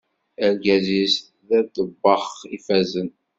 [0.45, 1.15] Argaz-is
[1.47, 3.09] d aḍebbax ifazen.